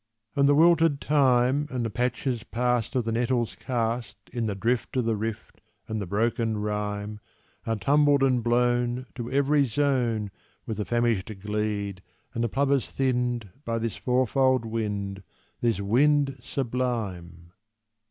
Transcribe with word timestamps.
And 0.35 0.49
the 0.49 0.55
wilted 0.55 0.99
thyme, 0.99 1.67
And 1.69 1.85
the 1.85 1.91
patches 1.91 2.41
past 2.43 2.95
Of 2.95 3.03
the 3.03 3.11
nettles 3.11 3.53
cast 3.59 4.17
In 4.33 4.47
the 4.47 4.55
drift 4.55 4.97
of 4.97 5.05
the 5.05 5.15
rift, 5.15 5.61
and 5.87 6.01
the 6.01 6.07
broken 6.07 6.57
rime, 6.57 7.19
Are 7.67 7.75
tumbled 7.75 8.23
and 8.23 8.43
blown 8.43 9.05
To 9.13 9.29
every 9.31 9.65
zone 9.65 10.31
With 10.65 10.77
the 10.77 10.85
famished 10.85 11.31
glede, 11.41 12.01
and 12.33 12.43
the 12.43 12.49
plovers 12.49 12.89
thinned 12.89 13.51
By 13.63 13.77
this 13.77 13.95
fourfold 13.95 14.65
Wind 14.65 15.21
This 15.61 15.79
Wind 15.81 16.39
sublime! 16.41 17.51